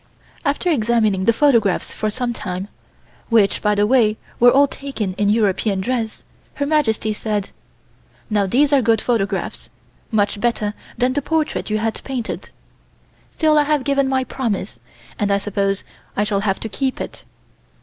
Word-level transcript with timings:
After 0.43 0.71
examining 0.71 1.25
the 1.25 1.31
photographs 1.31 1.93
for 1.93 2.09
sometime, 2.09 2.69
which 3.29 3.61
by 3.61 3.75
the 3.75 3.85
way, 3.85 4.17
were 4.39 4.49
all 4.49 4.65
taken 4.67 5.13
in 5.13 5.29
European 5.29 5.79
dress, 5.79 6.23
Her 6.55 6.65
Majesty 6.65 7.13
said: 7.13 7.51
"Now 8.27 8.47
these 8.47 8.73
are 8.73 8.81
good 8.81 8.99
photographs; 8.99 9.69
much 10.09 10.41
better 10.41 10.73
than 10.97 11.13
the 11.13 11.21
portrait 11.21 11.69
you 11.69 11.77
had 11.77 12.01
painted. 12.03 12.49
Still 13.33 13.59
I 13.59 13.63
have 13.65 13.83
given 13.83 14.09
my 14.09 14.23
promise, 14.23 14.79
and 15.19 15.29
I 15.29 15.37
suppose 15.37 15.83
I 16.17 16.23
shall 16.23 16.39
have 16.41 16.59
to 16.61 16.67
keep 16.67 16.99
it. 16.99 17.23